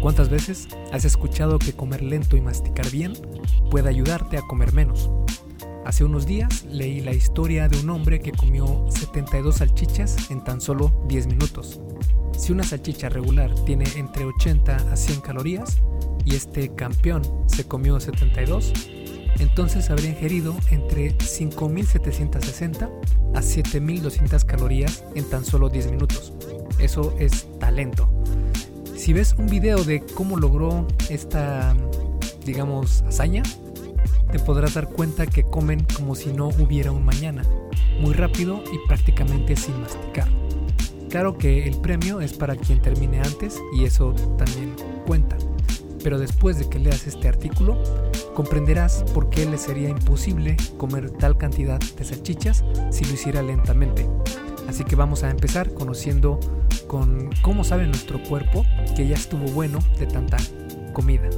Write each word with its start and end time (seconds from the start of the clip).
¿Cuántas 0.00 0.28
veces 0.28 0.68
has 0.92 1.04
escuchado 1.04 1.58
que 1.58 1.72
comer 1.72 2.02
lento 2.02 2.36
y 2.36 2.40
masticar 2.40 2.88
bien 2.90 3.14
puede 3.68 3.88
ayudarte 3.88 4.38
a 4.38 4.42
comer 4.42 4.72
menos? 4.72 5.10
Hace 5.84 6.04
unos 6.04 6.24
días 6.24 6.64
leí 6.64 7.00
la 7.00 7.12
historia 7.12 7.66
de 7.68 7.80
un 7.80 7.90
hombre 7.90 8.20
que 8.20 8.30
comió 8.30 8.86
72 8.90 9.56
salchichas 9.56 10.30
en 10.30 10.44
tan 10.44 10.60
solo 10.60 10.92
10 11.08 11.26
minutos. 11.26 11.80
Si 12.36 12.52
una 12.52 12.62
salchicha 12.62 13.08
regular 13.08 13.52
tiene 13.64 13.86
entre 13.96 14.24
80 14.24 14.76
a 14.76 14.96
100 14.96 15.20
calorías 15.20 15.82
y 16.24 16.36
este 16.36 16.72
campeón 16.76 17.22
se 17.46 17.64
comió 17.64 17.98
72, 17.98 18.72
entonces 19.40 19.90
habría 19.90 20.10
ingerido 20.10 20.54
entre 20.70 21.16
5.760 21.18 22.88
a 23.34 23.40
7.200 23.40 24.44
calorías 24.44 25.04
en 25.16 25.28
tan 25.28 25.44
solo 25.44 25.68
10 25.68 25.90
minutos. 25.90 26.32
Eso 26.78 27.16
es 27.18 27.48
talento. 27.58 28.08
Si 28.98 29.12
ves 29.12 29.36
un 29.38 29.46
video 29.46 29.84
de 29.84 30.00
cómo 30.00 30.36
logró 30.36 30.86
esta, 31.08 31.74
digamos, 32.44 33.02
hazaña, 33.02 33.44
te 34.32 34.40
podrás 34.40 34.74
dar 34.74 34.88
cuenta 34.88 35.24
que 35.24 35.44
comen 35.44 35.86
como 35.96 36.16
si 36.16 36.32
no 36.32 36.48
hubiera 36.48 36.90
un 36.90 37.04
mañana, 37.04 37.44
muy 38.00 38.12
rápido 38.12 38.60
y 38.72 38.86
prácticamente 38.88 39.54
sin 39.54 39.80
masticar. 39.80 40.28
Claro 41.08 41.38
que 41.38 41.68
el 41.68 41.76
premio 41.76 42.20
es 42.20 42.32
para 42.32 42.56
quien 42.56 42.82
termine 42.82 43.20
antes 43.20 43.62
y 43.72 43.84
eso 43.84 44.14
también 44.36 44.74
cuenta. 45.06 45.38
Pero 46.02 46.18
después 46.18 46.58
de 46.58 46.68
que 46.68 46.80
leas 46.80 47.06
este 47.06 47.28
artículo, 47.28 47.80
comprenderás 48.34 49.04
por 49.14 49.30
qué 49.30 49.46
le 49.46 49.58
sería 49.58 49.88
imposible 49.88 50.56
comer 50.76 51.12
tal 51.12 51.38
cantidad 51.38 51.78
de 51.78 52.04
salchichas 52.04 52.64
si 52.90 53.04
lo 53.04 53.14
hiciera 53.14 53.42
lentamente. 53.42 54.06
Así 54.68 54.84
que 54.84 54.96
vamos 54.96 55.24
a 55.24 55.30
empezar 55.30 55.72
conociendo 55.72 56.38
con 56.86 57.30
cómo 57.42 57.64
sabe 57.64 57.86
nuestro 57.86 58.22
cuerpo 58.22 58.64
que 58.94 59.08
ya 59.08 59.16
estuvo 59.16 59.46
bueno 59.50 59.78
de 59.98 60.06
tanta 60.06 60.36
comida. 60.92 61.28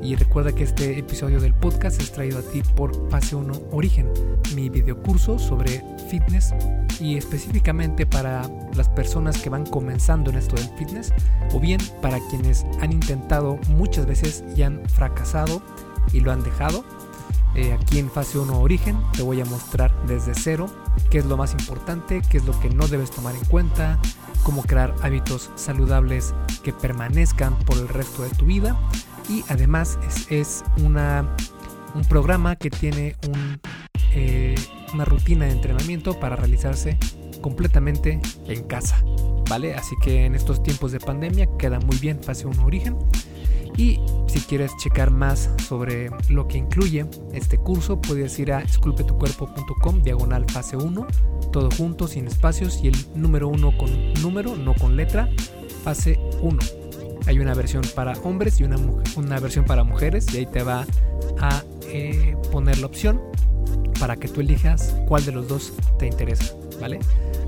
Y 0.00 0.14
recuerda 0.14 0.52
que 0.52 0.62
este 0.64 0.98
episodio 0.98 1.40
del 1.40 1.54
podcast 1.54 2.00
es 2.00 2.12
traído 2.12 2.38
a 2.38 2.42
ti 2.42 2.62
por 2.76 3.10
Fase 3.10 3.36
1 3.36 3.52
Origen, 3.72 4.08
mi 4.54 4.68
videocurso 4.68 5.38
sobre 5.38 5.82
fitness 6.08 6.54
y 7.00 7.16
específicamente 7.16 8.06
para 8.06 8.42
las 8.74 8.88
personas 8.88 9.38
que 9.38 9.50
van 9.50 9.66
comenzando 9.66 10.30
en 10.30 10.36
esto 10.36 10.56
del 10.56 10.68
fitness 10.76 11.12
o 11.52 11.58
bien 11.58 11.80
para 12.00 12.18
quienes 12.30 12.64
han 12.80 12.92
intentado 12.92 13.58
muchas 13.70 14.06
veces 14.06 14.44
y 14.56 14.62
han 14.62 14.88
fracasado 14.88 15.62
y 16.12 16.20
lo 16.20 16.30
han 16.30 16.44
dejado. 16.44 16.84
Eh, 17.54 17.72
aquí 17.72 17.98
en 17.98 18.10
fase 18.10 18.38
1 18.38 18.60
origen 18.60 18.96
te 19.14 19.22
voy 19.22 19.40
a 19.40 19.44
mostrar 19.44 19.92
desde 20.06 20.32
cero 20.34 20.70
qué 21.10 21.18
es 21.18 21.26
lo 21.26 21.36
más 21.36 21.52
importante, 21.52 22.22
qué 22.28 22.38
es 22.38 22.44
lo 22.44 22.58
que 22.60 22.70
no 22.70 22.88
debes 22.88 23.10
tomar 23.10 23.34
en 23.34 23.44
cuenta, 23.44 23.98
cómo 24.42 24.62
crear 24.62 24.94
hábitos 25.02 25.50
saludables 25.54 26.34
que 26.62 26.72
permanezcan 26.72 27.58
por 27.60 27.76
el 27.78 27.88
resto 27.88 28.22
de 28.22 28.30
tu 28.30 28.46
vida 28.46 28.78
y 29.28 29.44
además 29.48 29.98
es, 30.30 30.64
una, 30.82 31.34
un 31.94 32.02
programa 32.04 32.56
que 32.56 32.70
tiene 32.70 33.16
eh, 34.14 34.54
una 34.94 35.04
rutina 35.04 35.46
de 35.46 35.52
entrenamiento 35.52 36.18
para 36.18 36.36
realizarse 36.36 36.98
completamente 37.40 38.20
en 38.46 38.64
casa, 38.64 39.02
¿vale? 39.48 39.74
Así 39.74 39.94
que 40.02 40.24
en 40.24 40.34
estos 40.34 40.62
tiempos 40.62 40.92
de 40.92 41.00
pandemia 41.00 41.48
queda 41.58 41.80
muy 41.80 41.96
bien 41.98 42.22
fase 42.22 42.46
1 42.46 42.64
origen. 42.64 42.96
Y 43.76 44.00
si 44.26 44.40
quieres 44.40 44.72
checar 44.76 45.10
más 45.10 45.50
sobre 45.66 46.10
lo 46.28 46.46
que 46.46 46.58
incluye 46.58 47.06
este 47.32 47.58
curso, 47.58 48.00
puedes 48.00 48.38
ir 48.38 48.52
a 48.52 48.60
esculpetucuerpo.com 48.60 50.02
diagonal 50.02 50.44
fase 50.50 50.76
1, 50.76 51.06
todo 51.52 51.68
junto, 51.76 52.06
sin 52.06 52.26
espacios 52.26 52.80
y 52.82 52.88
el 52.88 52.96
número 53.14 53.48
1 53.48 53.76
con 53.78 54.12
número, 54.14 54.56
no 54.56 54.74
con 54.74 54.96
letra, 54.96 55.28
fase 55.84 56.18
1. 56.40 56.58
Hay 57.26 57.38
una 57.38 57.54
versión 57.54 57.82
para 57.94 58.12
hombres 58.24 58.60
y 58.60 58.64
una, 58.64 58.76
una 59.16 59.38
versión 59.38 59.64
para 59.64 59.84
mujeres 59.84 60.32
y 60.34 60.38
ahí 60.38 60.46
te 60.46 60.62
va 60.62 60.86
a 61.40 61.62
eh, 61.86 62.36
poner 62.50 62.78
la 62.78 62.86
opción 62.86 63.20
para 64.00 64.16
que 64.16 64.28
tú 64.28 64.40
elijas 64.40 64.96
cuál 65.06 65.24
de 65.24 65.32
los 65.32 65.46
dos 65.46 65.72
te 65.98 66.06
interesa, 66.06 66.54
¿vale? 66.80 67.00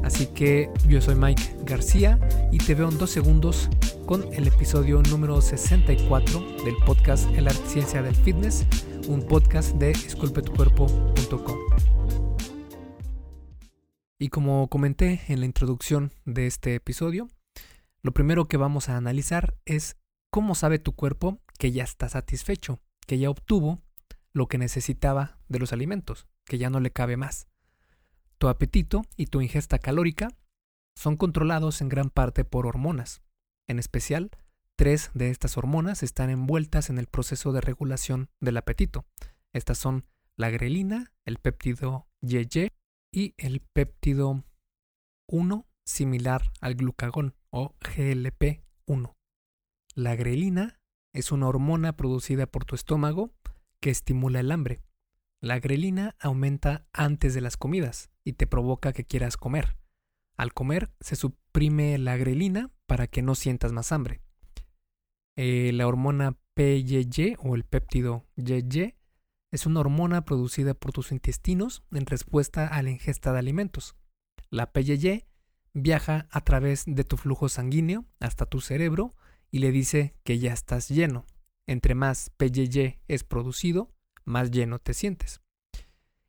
Así 0.03 0.27
que 0.27 0.71
yo 0.89 1.01
soy 1.01 1.15
Mike 1.15 1.57
García 1.65 2.19
y 2.53 2.59
te 2.59 2.75
veo 2.75 2.89
en 2.89 2.99
dos 2.99 3.11
segundos 3.11 3.69
con 4.07 4.33
el 4.35 4.47
episodio 4.47 5.03
número 5.03 5.41
64 5.41 6.41
del 6.65 6.77
podcast 6.85 7.29
El 7.35 7.49
Arte 7.49 7.67
Ciencia 7.67 8.03
del 8.03 8.15
Fitness, 8.15 8.67
un 9.09 9.23
podcast 9.27 9.75
de 9.77 9.91
esculpetucuerpo.com. 9.93 11.59
Y 14.19 14.29
como 14.29 14.69
comenté 14.69 15.23
en 15.29 15.41
la 15.41 15.47
introducción 15.47 16.13
de 16.25 16.47
este 16.47 16.75
episodio, 16.75 17.29
lo 18.03 18.13
primero 18.13 18.47
que 18.47 18.57
vamos 18.57 18.89
a 18.89 18.97
analizar 18.97 19.57
es 19.65 19.97
cómo 20.31 20.55
sabe 20.55 20.79
tu 20.79 20.95
cuerpo 20.95 21.41
que 21.59 21.73
ya 21.73 21.85
está 21.85 22.09
satisfecho, 22.09 22.81
que 23.07 23.19
ya 23.19 23.31
obtuvo 23.31 23.83
lo 24.33 24.47
que 24.49 24.59
necesitaba 24.59 25.39
de 25.49 25.59
los 25.59 25.73
alimentos, 25.73 26.27
que 26.45 26.59
ya 26.59 26.71
no 26.71 26.81
le 26.81 26.91
cabe 26.91 27.17
más. 27.17 27.49
Tu 28.45 28.51
apetito 28.51 29.07
y 29.17 29.29
tu 29.29 29.41
ingesta 29.41 29.79
calórica 29.79 30.29
son 30.95 31.17
controlados 31.17 31.81
en 31.81 31.89
gran 31.89 32.11
parte 32.11 32.45
por 32.45 32.67
hormonas. 32.67 33.23
En 33.67 33.79
especial, 33.79 34.33
tres 34.77 35.11
de 35.15 35.31
estas 35.31 35.57
hormonas 35.57 36.03
están 36.03 36.29
envueltas 36.29 36.91
en 36.91 36.99
el 36.99 37.07
proceso 37.07 37.53
de 37.53 37.63
regulación 37.63 38.29
del 38.41 38.59
apetito. 38.59 39.07
Estas 39.55 39.79
son 39.79 40.05
la 40.37 40.51
grelina, 40.51 41.11
el 41.25 41.39
péptido 41.39 42.07
YY 42.21 42.69
y 43.11 43.33
el 43.39 43.63
péptido 43.63 44.45
1 45.27 45.67
similar 45.87 46.53
al 46.61 46.75
glucagón 46.75 47.35
o 47.49 47.75
GLP-1. 47.81 49.15
La 49.95 50.17
grelina 50.17 50.83
es 51.15 51.33
una 51.33 51.49
hormona 51.49 51.97
producida 51.97 52.45
por 52.45 52.67
tu 52.67 52.75
estómago 52.75 53.33
que 53.81 53.89
estimula 53.89 54.41
el 54.41 54.53
hambre. 54.53 54.83
La 55.45 55.61
grelina 55.61 56.17
aumenta 56.21 56.87
antes 56.95 57.35
de 57.35 57.43
las 57.43 57.59
comidas 57.59 58.09
y 58.25 58.33
te 58.33 58.47
provoca 58.47 58.95
que 58.95 59.05
quieras 59.05 59.37
comer. 59.37 59.77
Al 60.39 60.55
comer 60.55 60.91
se 61.01 61.17
suprime 61.17 61.99
la 61.99 62.17
grelina 62.17 62.71
para 62.87 63.09
que 63.09 63.21
no 63.21 63.35
sientas 63.35 63.71
más 63.71 63.93
hambre. 63.93 64.23
Eh, 65.37 65.71
la 65.75 65.87
hormona 65.87 66.39
PYY 66.55 67.37
o 67.41 67.57
el 67.57 67.65
péptido 67.65 68.25
YY 68.37 68.95
es 69.53 69.67
una 69.67 69.81
hormona 69.81 70.25
producida 70.25 70.73
por 70.73 70.93
tus 70.93 71.13
intestinos 71.13 71.85
en 71.93 72.07
respuesta 72.07 72.67
a 72.67 72.83
la 72.83 72.89
ingesta 72.89 73.35
de 73.35 73.41
alimentos. 73.41 73.97
La 74.49 74.73
PYY 74.73 75.27
viaja 75.75 76.27
a 76.31 76.41
través 76.41 76.85
de 76.87 77.05
tu 77.05 77.19
flujo 77.19 77.51
sanguíneo 77.51 78.07
hasta 78.19 78.47
tu 78.47 78.63
cerebro 78.63 79.15
y 79.51 79.59
le 79.59 79.73
dice 79.73 80.15
que 80.25 80.39
ya 80.39 80.55
estás 80.55 80.89
lleno. 80.89 81.27
Entre 81.67 81.95
más 81.95 82.31
PYY 82.39 83.01
es 83.09 83.25
producido, 83.25 83.94
más 84.25 84.51
lleno 84.51 84.79
te 84.79 84.95
sientes. 84.95 85.41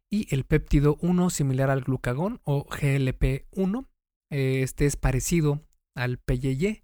Y 0.10 0.34
el 0.34 0.46
péptido 0.46 0.98
1 1.02 1.30
similar 1.30 1.70
al 1.70 1.82
glucagón 1.82 2.42
o 2.44 2.66
GLP-1, 2.66 3.88
eh, 4.30 4.62
este 4.62 4.86
es 4.86 4.96
parecido 4.96 5.62
al 5.96 6.18
PYY 6.18 6.84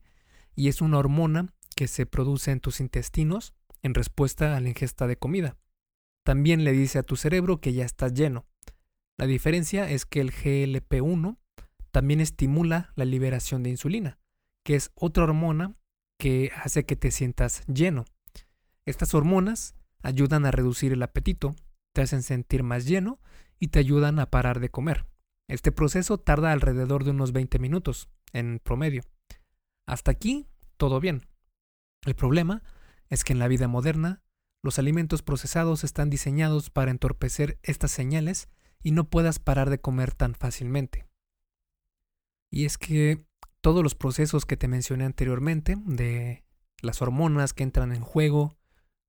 y 0.56 0.68
es 0.68 0.82
una 0.82 0.98
hormona 0.98 1.54
que 1.76 1.88
se 1.88 2.06
produce 2.06 2.52
en 2.52 2.60
tus 2.60 2.80
intestinos 2.80 3.54
en 3.82 3.94
respuesta 3.94 4.56
a 4.56 4.60
la 4.60 4.70
ingesta 4.70 5.08
de 5.08 5.18
comida. 5.18 5.58
También 6.24 6.64
le 6.64 6.72
dice 6.72 7.00
a 7.00 7.04
tu 7.04 7.16
cerebro 7.16 7.60
que 7.62 7.74
ya 7.74 7.86
estás 7.86 8.14
lleno. 8.14 8.46
La 9.18 9.26
diferencia 9.26 9.90
es 9.90 10.06
que 10.06 10.22
el 10.22 10.32
GLP-1 10.32 11.38
también 11.92 12.22
estimula 12.22 12.94
la 12.96 13.06
liberación 13.06 13.64
de 13.64 13.70
insulina, 13.70 14.20
que 14.64 14.76
es 14.76 14.92
otra 14.96 15.24
hormona 15.24 15.76
que 16.18 16.52
hace 16.64 16.86
que 16.86 16.96
te 16.96 17.12
sientas 17.12 17.64
lleno. 17.68 18.06
Estas 18.86 19.14
hormonas 19.14 19.76
ayudan 20.02 20.46
a 20.46 20.52
reducir 20.52 20.94
el 20.94 21.04
apetito, 21.04 21.56
te 21.94 22.02
hacen 22.02 22.24
sentir 22.24 22.64
más 22.64 22.86
lleno 22.86 23.20
y 23.60 23.68
te 23.68 23.80
ayudan 23.80 24.20
a 24.20 24.30
parar 24.30 24.60
de 24.60 24.70
comer. 24.70 25.06
Este 25.48 25.72
proceso 25.72 26.18
tarda 26.18 26.52
alrededor 26.52 27.04
de 27.04 27.12
unos 27.12 27.34
20 27.34 27.60
minutos, 27.60 28.10
en 28.34 28.60
promedio. 28.60 29.04
Hasta 29.86 30.12
aquí, 30.12 30.48
todo 30.78 31.00
bien. 31.00 31.28
El 32.06 32.16
problema 32.16 32.64
es 33.10 33.24
que 33.24 33.34
en 33.34 33.40
la 33.40 33.48
vida 33.48 33.68
moderna, 33.68 34.24
los 34.64 34.80
alimentos 34.80 35.22
procesados 35.22 35.84
están 35.84 36.10
diseñados 36.10 36.70
para 36.70 36.92
entorpecer 36.92 37.60
estas 37.64 37.92
señales 37.92 38.50
y 38.82 38.92
no 38.92 39.10
puedas 39.10 39.40
parar 39.40 39.70
de 39.70 39.82
comer 39.82 40.14
tan 40.14 40.34
fácilmente. 40.36 41.06
Y 42.50 42.66
es 42.66 42.78
que 42.78 43.26
todos 43.62 43.84
los 43.84 43.96
procesos 43.96 44.46
que 44.46 44.58
te 44.58 44.68
mencioné 44.68 45.06
anteriormente, 45.06 45.78
de 45.86 46.44
las 46.82 47.02
hormonas 47.02 47.54
que 47.54 47.64
entran 47.64 47.92
en 47.92 48.02
juego 48.02 48.58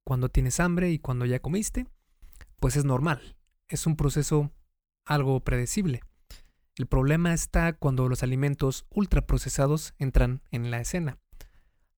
cuando 0.04 0.28
tienes 0.28 0.60
hambre 0.60 0.90
y 0.90 0.98
cuando 0.98 1.24
ya 1.24 1.40
comiste, 1.40 1.86
pues 2.60 2.76
es 2.76 2.84
normal. 2.84 3.36
Es 3.68 3.86
un 3.86 3.96
proceso 3.96 4.52
algo 5.04 5.40
predecible. 5.40 6.00
El 6.76 6.86
problema 6.86 7.34
está 7.34 7.74
cuando 7.74 8.08
los 8.08 8.22
alimentos 8.22 8.86
ultraprocesados 8.90 9.94
entran 9.98 10.42
en 10.50 10.70
la 10.70 10.80
escena. 10.80 11.18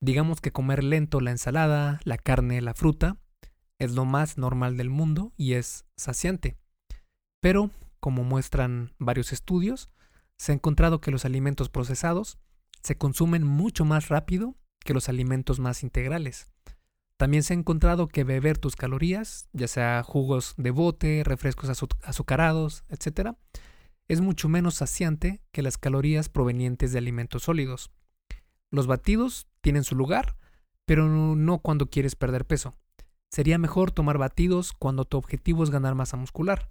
Digamos 0.00 0.40
que 0.40 0.52
comer 0.52 0.82
lento 0.82 1.20
la 1.20 1.30
ensalada, 1.30 2.00
la 2.04 2.18
carne, 2.18 2.60
la 2.60 2.74
fruta, 2.74 3.16
es 3.78 3.92
lo 3.92 4.04
más 4.04 4.38
normal 4.38 4.76
del 4.76 4.90
mundo 4.90 5.32
y 5.36 5.54
es 5.54 5.84
saciante. 5.96 6.58
Pero, 7.40 7.70
como 8.00 8.24
muestran 8.24 8.94
varios 8.98 9.32
estudios, 9.32 9.90
se 10.36 10.52
ha 10.52 10.54
encontrado 10.54 11.00
que 11.00 11.10
los 11.10 11.24
alimentos 11.24 11.68
procesados 11.68 12.38
se 12.82 12.98
consumen 12.98 13.46
mucho 13.46 13.84
más 13.84 14.08
rápido 14.08 14.56
que 14.80 14.94
los 14.94 15.08
alimentos 15.08 15.60
más 15.60 15.82
integrales. 15.82 16.50
También 17.16 17.43
se 17.43 17.55
ha 17.55 17.56
encontrado 17.56 18.08
que 18.08 18.25
beber 18.25 18.58
tus 18.58 18.76
calorías, 18.76 19.49
ya 19.52 19.69
sea 19.69 20.02
jugos 20.02 20.55
de 20.56 20.70
bote, 20.70 21.22
refrescos 21.25 21.70
azucarados, 22.02 22.84
etc., 22.88 23.32
es 24.06 24.20
mucho 24.20 24.49
menos 24.49 24.75
saciante 24.75 25.43
que 25.50 25.62
las 25.62 25.78
calorías 25.78 26.28
provenientes 26.28 26.93
de 26.93 26.99
alimentos 26.99 27.44
sólidos. 27.44 27.90
Los 28.70 28.87
batidos 28.87 29.46
tienen 29.62 29.84
su 29.84 29.94
lugar, 29.94 30.37
pero 30.84 31.08
no 31.08 31.58
cuando 31.61 31.88
quieres 31.88 32.14
perder 32.14 32.44
peso. 32.44 32.76
Sería 33.31 33.56
mejor 33.56 33.93
tomar 33.93 34.19
batidos 34.19 34.72
cuando 34.72 35.05
tu 35.06 35.17
objetivo 35.17 35.64
es 35.64 35.70
ganar 35.70 35.94
masa 35.94 36.17
muscular. 36.17 36.69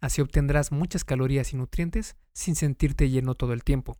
Así 0.00 0.20
obtendrás 0.20 0.70
muchas 0.70 1.04
calorías 1.04 1.52
y 1.52 1.56
nutrientes 1.56 2.16
sin 2.32 2.54
sentirte 2.54 3.10
lleno 3.10 3.34
todo 3.34 3.52
el 3.52 3.64
tiempo. 3.64 3.98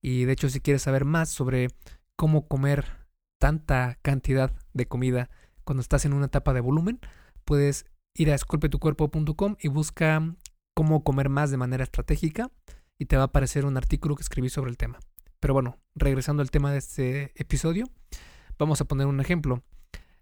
Y 0.00 0.24
de 0.24 0.32
hecho, 0.32 0.48
si 0.48 0.60
quieres 0.60 0.82
saber 0.82 1.04
más 1.04 1.28
sobre 1.28 1.68
cómo 2.16 2.48
comer 2.48 3.06
tanta 3.38 3.98
cantidad 4.02 4.52
de 4.72 4.86
comida 4.86 5.30
cuando 5.64 5.80
estás 5.80 6.04
en 6.04 6.12
una 6.12 6.26
etapa 6.26 6.52
de 6.52 6.60
volumen, 6.60 7.00
puedes 7.44 7.86
ir 8.14 8.30
a 8.30 8.34
esculpetucuerpo.com 8.34 9.56
y 9.60 9.68
busca 9.68 10.34
cómo 10.74 11.04
comer 11.04 11.28
más 11.28 11.50
de 11.50 11.56
manera 11.56 11.84
estratégica 11.84 12.50
y 12.98 13.06
te 13.06 13.16
va 13.16 13.22
a 13.22 13.26
aparecer 13.26 13.64
un 13.64 13.76
artículo 13.76 14.16
que 14.16 14.22
escribí 14.22 14.48
sobre 14.48 14.70
el 14.70 14.76
tema. 14.76 14.98
Pero 15.40 15.54
bueno, 15.54 15.78
regresando 15.94 16.42
al 16.42 16.50
tema 16.50 16.70
de 16.72 16.78
este 16.78 17.32
episodio, 17.34 17.90
vamos 18.58 18.80
a 18.80 18.84
poner 18.84 19.06
un 19.06 19.20
ejemplo. 19.20 19.62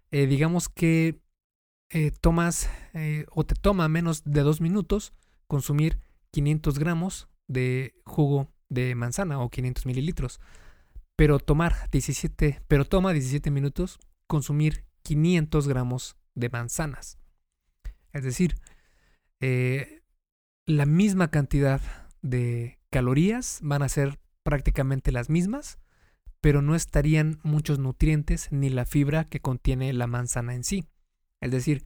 Eh, 0.09 0.25
digamos 0.25 0.67
que 0.67 1.21
eh, 1.89 2.11
tomas 2.21 2.69
eh, 2.93 3.25
o 3.31 3.43
te 3.43 3.55
toma 3.55 3.87
menos 3.87 4.23
de 4.23 4.41
dos 4.41 4.61
minutos 4.61 5.13
consumir 5.47 5.99
500 6.31 6.79
gramos 6.79 7.27
de 7.47 7.93
jugo 8.05 8.47
de 8.69 8.95
manzana 8.95 9.39
o 9.39 9.49
500 9.49 9.85
mililitros. 9.85 10.39
Pero 11.15 11.39
tomar 11.39 11.89
17, 11.91 12.63
pero 12.67 12.85
toma 12.85 13.13
17 13.13 13.51
minutos 13.51 13.99
consumir 14.31 14.85
500 15.03 15.67
gramos 15.67 16.15
de 16.35 16.47
manzanas. 16.47 17.19
Es 18.13 18.23
decir, 18.23 18.55
eh, 19.41 20.03
la 20.65 20.85
misma 20.85 21.27
cantidad 21.31 21.81
de 22.21 22.79
calorías 22.89 23.59
van 23.61 23.83
a 23.83 23.89
ser 23.89 24.21
prácticamente 24.43 25.11
las 25.11 25.29
mismas, 25.29 25.79
pero 26.39 26.61
no 26.61 26.75
estarían 26.75 27.41
muchos 27.43 27.77
nutrientes 27.77 28.47
ni 28.53 28.69
la 28.69 28.85
fibra 28.85 29.25
que 29.25 29.41
contiene 29.41 29.91
la 29.91 30.07
manzana 30.07 30.55
en 30.55 30.63
sí. 30.63 30.87
Es 31.41 31.51
decir, 31.51 31.83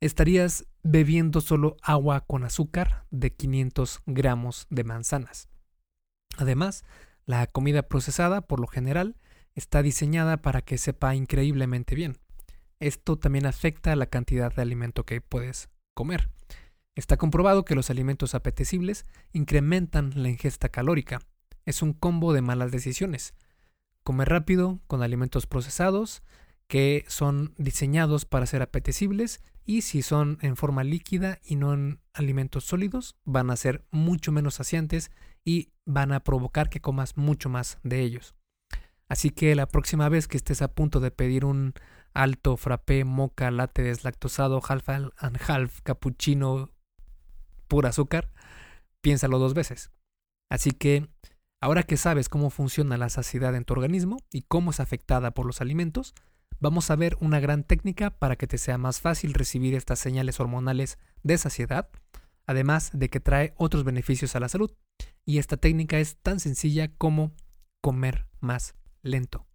estarías 0.00 0.66
bebiendo 0.82 1.42
solo 1.42 1.76
agua 1.82 2.24
con 2.26 2.44
azúcar 2.44 3.04
de 3.10 3.34
500 3.34 4.00
gramos 4.06 4.66
de 4.70 4.84
manzanas. 4.84 5.50
Además, 6.38 6.84
la 7.26 7.46
comida 7.46 7.82
procesada, 7.82 8.40
por 8.40 8.60
lo 8.60 8.66
general, 8.66 9.18
está 9.56 9.82
diseñada 9.82 10.36
para 10.42 10.62
que 10.62 10.78
sepa 10.78 11.16
increíblemente 11.16 11.96
bien. 11.96 12.18
Esto 12.78 13.18
también 13.18 13.46
afecta 13.46 13.92
a 13.92 13.96
la 13.96 14.06
cantidad 14.06 14.54
de 14.54 14.62
alimento 14.62 15.04
que 15.04 15.20
puedes 15.20 15.70
comer. 15.94 16.30
Está 16.94 17.16
comprobado 17.16 17.64
que 17.64 17.74
los 17.74 17.90
alimentos 17.90 18.34
apetecibles 18.34 19.06
incrementan 19.32 20.12
la 20.14 20.28
ingesta 20.28 20.68
calórica. 20.68 21.20
Es 21.64 21.82
un 21.82 21.94
combo 21.94 22.32
de 22.32 22.42
malas 22.42 22.70
decisiones. 22.70 23.34
Comer 24.04 24.28
rápido 24.28 24.80
con 24.86 25.02
alimentos 25.02 25.46
procesados 25.46 26.22
que 26.68 27.04
son 27.08 27.54
diseñados 27.58 28.24
para 28.24 28.46
ser 28.46 28.62
apetecibles 28.62 29.40
y 29.64 29.82
si 29.82 30.02
son 30.02 30.38
en 30.42 30.56
forma 30.56 30.84
líquida 30.84 31.38
y 31.44 31.56
no 31.56 31.72
en 31.72 32.00
alimentos 32.12 32.64
sólidos, 32.64 33.16
van 33.24 33.50
a 33.50 33.56
ser 33.56 33.84
mucho 33.90 34.32
menos 34.32 34.54
saciantes 34.54 35.10
y 35.44 35.72
van 35.84 36.12
a 36.12 36.20
provocar 36.24 36.68
que 36.68 36.80
comas 36.80 37.16
mucho 37.16 37.48
más 37.48 37.78
de 37.82 38.00
ellos. 38.00 38.34
Así 39.08 39.30
que 39.30 39.54
la 39.54 39.66
próxima 39.66 40.08
vez 40.08 40.26
que 40.26 40.36
estés 40.36 40.62
a 40.62 40.68
punto 40.68 41.00
de 41.00 41.10
pedir 41.10 41.44
un 41.44 41.74
alto 42.12 42.56
frappé, 42.56 43.04
moca, 43.04 43.50
latte 43.50 43.82
deslactosado, 43.82 44.60
half 44.66 44.88
and 44.88 45.12
half, 45.46 45.80
cappuccino, 45.82 46.70
pura 47.68 47.90
azúcar, 47.90 48.30
piénsalo 49.00 49.38
dos 49.38 49.54
veces. 49.54 49.90
Así 50.50 50.72
que 50.72 51.08
ahora 51.60 51.84
que 51.84 51.96
sabes 51.96 52.28
cómo 52.28 52.50
funciona 52.50 52.96
la 52.96 53.08
saciedad 53.08 53.54
en 53.54 53.64
tu 53.64 53.74
organismo 53.74 54.18
y 54.32 54.42
cómo 54.42 54.70
es 54.70 54.80
afectada 54.80 55.32
por 55.32 55.46
los 55.46 55.60
alimentos, 55.60 56.14
vamos 56.58 56.90
a 56.90 56.96
ver 56.96 57.16
una 57.20 57.38
gran 57.38 57.62
técnica 57.62 58.10
para 58.10 58.36
que 58.36 58.46
te 58.46 58.58
sea 58.58 58.78
más 58.78 59.00
fácil 59.00 59.34
recibir 59.34 59.74
estas 59.74 59.98
señales 59.98 60.40
hormonales 60.40 60.98
de 61.22 61.38
saciedad, 61.38 61.90
además 62.46 62.90
de 62.92 63.08
que 63.08 63.20
trae 63.20 63.54
otros 63.56 63.84
beneficios 63.84 64.34
a 64.34 64.40
la 64.40 64.48
salud. 64.48 64.72
Y 65.24 65.38
esta 65.38 65.56
técnica 65.56 65.98
es 65.98 66.16
tan 66.16 66.40
sencilla 66.40 66.88
como 66.96 67.32
comer 67.80 68.26
más 68.40 68.74
lento. 69.06 69.46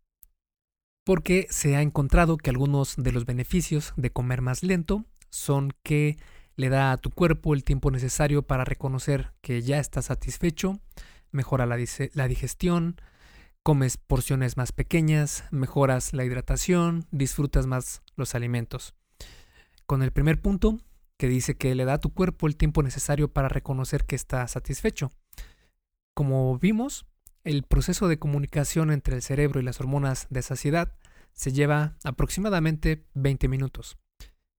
Porque 1.04 1.48
se 1.50 1.76
ha 1.76 1.82
encontrado 1.82 2.38
que 2.38 2.50
algunos 2.50 2.96
de 2.96 3.12
los 3.12 3.26
beneficios 3.26 3.94
de 3.98 4.12
comer 4.12 4.42
más 4.42 4.64
lento 4.64 5.06
son 5.30 5.74
que 5.84 6.18
le 6.56 6.70
da 6.70 6.92
a 6.92 6.98
tu 6.98 7.10
cuerpo 7.10 7.54
el 7.54 7.64
tiempo 7.64 7.92
necesario 7.92 8.44
para 8.44 8.66
reconocer 8.66 9.34
que 9.42 9.62
ya 9.62 9.80
está 9.80 10.02
satisfecho, 10.02 10.80
mejora 11.32 11.66
la, 11.66 11.78
digestión, 12.28 12.98
comes 13.64 13.98
porciones 13.98 14.58
más 14.58 14.72
pequeñas, 14.72 15.46
mejoras 15.52 16.14
la 16.14 16.26
hidratación, 16.26 17.08
disfrutas 17.12 17.66
más 17.66 18.02
los 18.16 18.36
alimentos. 18.36 18.94
Con 19.86 20.04
el 20.04 20.12
primer 20.12 20.42
punto, 20.42 20.78
que 21.18 21.28
dice 21.28 21.56
que 21.56 21.76
le 21.76 21.86
da 21.86 21.94
a 21.94 22.00
tu 22.00 22.14
cuerpo 22.14 22.48
el 22.48 22.58
tiempo 22.58 22.84
necesario 22.84 23.32
para 23.32 23.50
reconocer 23.50 24.06
que 24.06 24.16
está 24.16 24.48
satisfecho. 24.48 25.12
Como 26.14 26.58
vimos, 26.58 27.06
el 27.44 27.64
proceso 27.64 28.08
de 28.08 28.20
comunicación 28.20 28.92
entre 28.92 29.16
el 29.16 29.22
cerebro 29.22 29.60
y 29.60 29.64
las 29.64 29.80
hormonas 29.80 30.28
de 30.30 30.42
saciedad 30.42 30.96
se 31.34 31.52
lleva 31.52 31.98
aproximadamente 32.04 33.06
20 33.14 33.48
minutos. 33.48 33.98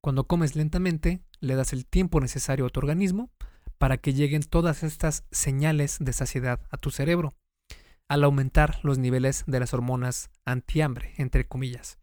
Cuando 0.01 0.27
comes 0.27 0.57
lentamente, 0.57 1.23
le 1.41 1.55
das 1.55 1.73
el 1.73 1.87
tiempo 1.87 2.21
necesario 2.21 2.67
a 2.67 2.71
tu 2.71 2.81
organismo 2.81 3.31
para 3.79 3.99
que 3.99 4.15
lleguen 4.15 4.43
todas 4.43 4.83
estas 4.83 5.25
señales 5.31 5.99
de 6.01 6.13
saciedad 6.13 6.61
a 6.71 6.77
tu 6.77 6.91
cerebro 6.91 7.35
al 8.09 8.25
aumentar 8.25 8.79
los 8.83 8.99
niveles 8.99 9.45
de 9.47 9.59
las 9.59 9.73
hormonas 9.73 10.31
antihambre, 10.45 11.15
entre 11.17 11.47
comillas. 11.47 11.99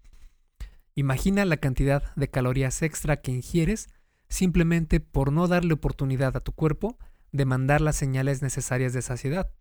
Imagina 0.95 1.45
la 1.45 1.57
cantidad 1.57 2.15
de 2.15 2.29
calorías 2.29 2.81
extra 2.81 3.21
que 3.21 3.31
ingieres 3.31 3.89
simplemente 4.27 4.99
por 4.99 5.31
no 5.31 5.47
darle 5.47 5.73
oportunidad 5.73 6.35
a 6.35 6.39
tu 6.39 6.51
cuerpo 6.51 6.97
de 7.31 7.45
mandar 7.45 7.81
las 7.81 7.95
señales 7.95 8.41
necesarias 8.41 8.93
de 8.93 9.01
saciedad. 9.01 9.51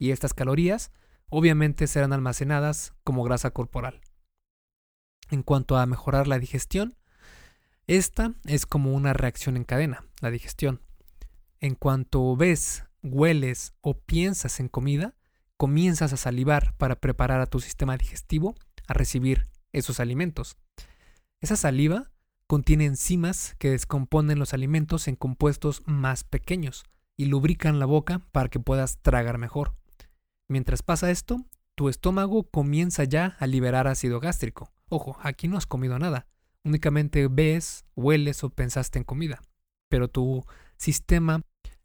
Y 0.00 0.10
estas 0.10 0.34
calorías 0.34 0.90
obviamente 1.28 1.86
serán 1.86 2.12
almacenadas 2.12 2.94
como 3.04 3.22
grasa 3.22 3.52
corporal. 3.52 4.00
En 5.30 5.44
cuanto 5.44 5.76
a 5.76 5.86
mejorar 5.86 6.26
la 6.26 6.40
digestión, 6.40 6.96
esta 7.86 8.34
es 8.46 8.66
como 8.66 8.94
una 8.94 9.12
reacción 9.12 9.56
en 9.56 9.64
cadena, 9.64 10.04
la 10.20 10.30
digestión. 10.30 10.80
En 11.60 11.74
cuanto 11.74 12.34
ves, 12.34 12.84
hueles 13.02 13.74
o 13.82 13.94
piensas 13.94 14.58
en 14.58 14.68
comida, 14.68 15.14
comienzas 15.58 16.14
a 16.14 16.16
salivar 16.16 16.74
para 16.78 16.96
preparar 16.96 17.42
a 17.42 17.46
tu 17.46 17.60
sistema 17.60 17.96
digestivo 17.98 18.54
a 18.88 18.94
recibir 18.94 19.48
esos 19.72 20.00
alimentos. 20.00 20.56
Esa 21.42 21.56
saliva 21.56 22.10
contiene 22.46 22.86
enzimas 22.86 23.54
que 23.58 23.70
descomponen 23.70 24.38
los 24.38 24.54
alimentos 24.54 25.08
en 25.08 25.16
compuestos 25.16 25.82
más 25.84 26.24
pequeños 26.24 26.84
y 27.18 27.26
lubrican 27.26 27.78
la 27.78 27.86
boca 27.86 28.22
para 28.32 28.48
que 28.48 28.60
puedas 28.60 28.98
tragar 29.02 29.36
mejor. 29.36 29.79
Mientras 30.50 30.82
pasa 30.82 31.10
esto, 31.10 31.46
tu 31.74 31.88
estómago 31.88 32.50
comienza 32.50 33.04
ya 33.04 33.36
a 33.38 33.46
liberar 33.46 33.88
ácido 33.88 34.20
gástrico. 34.20 34.70
Ojo, 34.90 35.16
aquí 35.22 35.48
no 35.48 35.56
has 35.56 35.66
comido 35.66 35.98
nada, 35.98 36.26
únicamente 36.64 37.26
ves, 37.28 37.86
hueles 37.96 38.44
o 38.44 38.50
pensaste 38.50 38.98
en 38.98 39.04
comida, 39.04 39.40
pero 39.88 40.08
tu 40.08 40.44
sistema 40.76 41.42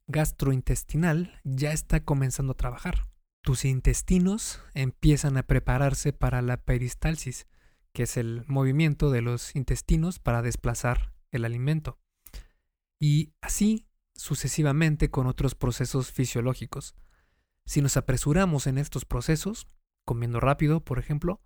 gastrointestinal 0.07 1.39
ya 1.45 1.71
está 1.71 2.03
comenzando 2.03 2.51
a 2.51 2.57
trabajar 2.57 3.07
tus 3.45 3.63
intestinos 3.63 4.59
empiezan 4.73 5.37
a 5.37 5.43
prepararse 5.43 6.11
para 6.13 6.41
la 6.41 6.57
peristalsis, 6.57 7.45
que 7.93 8.03
es 8.03 8.17
el 8.17 8.43
movimiento 8.47 9.11
de 9.11 9.21
los 9.21 9.55
intestinos 9.55 10.17
para 10.17 10.41
desplazar 10.41 11.13
el 11.29 11.45
alimento. 11.45 11.99
Y 12.99 13.33
así 13.41 13.85
sucesivamente 14.15 15.11
con 15.11 15.27
otros 15.27 15.53
procesos 15.53 16.11
fisiológicos. 16.11 16.95
Si 17.65 17.81
nos 17.81 17.97
apresuramos 17.97 18.67
en 18.67 18.77
estos 18.77 19.05
procesos, 19.05 19.67
comiendo 20.05 20.39
rápido, 20.39 20.81
por 20.81 20.99
ejemplo, 20.99 21.41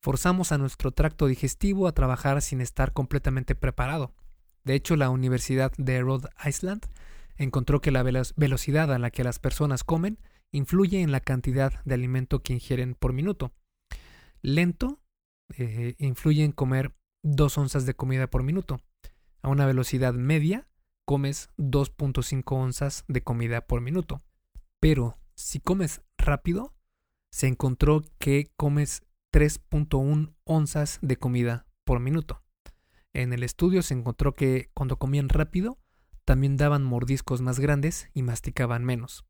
forzamos 0.00 0.52
a 0.52 0.58
nuestro 0.58 0.92
tracto 0.92 1.26
digestivo 1.26 1.86
a 1.86 1.92
trabajar 1.92 2.40
sin 2.42 2.60
estar 2.60 2.92
completamente 2.92 3.54
preparado. 3.54 4.14
De 4.64 4.74
hecho, 4.74 4.96
la 4.96 5.10
Universidad 5.10 5.72
de 5.76 6.00
Rhode 6.00 6.28
Island 6.44 6.86
encontró 7.36 7.80
que 7.80 7.90
la 7.90 8.02
velocidad 8.02 8.92
a 8.92 8.98
la 8.98 9.10
que 9.10 9.24
las 9.24 9.38
personas 9.38 9.84
comen 9.84 10.18
influye 10.50 11.02
en 11.02 11.12
la 11.12 11.20
cantidad 11.20 11.82
de 11.84 11.94
alimento 11.94 12.42
que 12.42 12.54
ingieren 12.54 12.94
por 12.94 13.12
minuto. 13.12 13.52
Lento 14.42 15.00
eh, 15.56 15.94
influye 15.98 16.44
en 16.44 16.52
comer 16.52 16.94
2 17.22 17.58
onzas 17.58 17.86
de 17.86 17.94
comida 17.94 18.28
por 18.28 18.42
minuto. 18.42 18.80
A 19.42 19.48
una 19.48 19.66
velocidad 19.66 20.14
media 20.14 20.68
comes 21.04 21.50
2.5 21.58 22.42
onzas 22.56 23.04
de 23.08 23.22
comida 23.22 23.66
por 23.66 23.80
minuto. 23.80 24.22
Pero 24.80 25.17
si 25.38 25.60
comes 25.60 26.02
rápido, 26.18 26.74
se 27.30 27.46
encontró 27.46 28.02
que 28.18 28.50
comes 28.56 29.02
3.1 29.32 30.34
onzas 30.42 30.98
de 31.00 31.16
comida 31.16 31.66
por 31.84 32.00
minuto. 32.00 32.42
En 33.12 33.32
el 33.32 33.44
estudio 33.44 33.82
se 33.82 33.94
encontró 33.94 34.34
que 34.34 34.68
cuando 34.74 34.98
comían 34.98 35.28
rápido, 35.28 35.78
también 36.24 36.56
daban 36.56 36.82
mordiscos 36.82 37.40
más 37.40 37.60
grandes 37.60 38.10
y 38.14 38.22
masticaban 38.22 38.84
menos. 38.84 39.24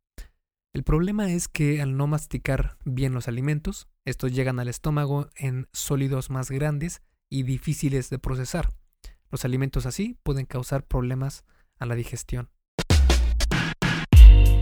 El 0.72 0.82
problema 0.82 1.30
es 1.30 1.46
que 1.46 1.82
al 1.82 1.98
no 1.98 2.06
masticar 2.06 2.78
bien 2.86 3.12
los 3.12 3.28
alimentos, 3.28 3.86
estos 4.06 4.32
llegan 4.32 4.60
al 4.60 4.68
estómago 4.68 5.28
en 5.36 5.68
sólidos 5.72 6.30
más 6.30 6.50
grandes 6.50 7.02
y 7.28 7.42
difíciles 7.42 8.08
de 8.08 8.18
procesar. 8.18 8.70
Los 9.30 9.44
alimentos 9.44 9.84
así 9.84 10.16
pueden 10.22 10.46
causar 10.46 10.86
problemas 10.86 11.44
a 11.78 11.84
la 11.84 11.96
digestión. 11.96 12.48